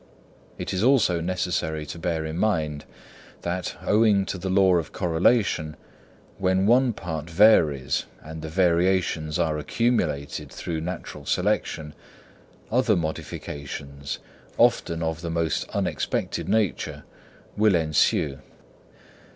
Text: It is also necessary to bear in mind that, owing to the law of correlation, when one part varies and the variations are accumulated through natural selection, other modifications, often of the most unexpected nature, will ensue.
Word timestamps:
It 0.57 0.73
is 0.73 0.81
also 0.81 1.21
necessary 1.21 1.85
to 1.85 1.99
bear 1.99 2.25
in 2.25 2.35
mind 2.39 2.85
that, 3.43 3.75
owing 3.85 4.25
to 4.25 4.39
the 4.39 4.49
law 4.49 4.77
of 4.77 4.91
correlation, 4.91 5.77
when 6.39 6.65
one 6.65 6.91
part 6.91 7.29
varies 7.29 8.05
and 8.23 8.41
the 8.41 8.49
variations 8.49 9.37
are 9.37 9.59
accumulated 9.59 10.51
through 10.51 10.81
natural 10.81 11.27
selection, 11.27 11.93
other 12.71 12.95
modifications, 12.95 14.17
often 14.57 15.03
of 15.03 15.21
the 15.21 15.29
most 15.29 15.69
unexpected 15.69 16.49
nature, 16.49 17.03
will 17.55 17.75
ensue. 17.75 18.39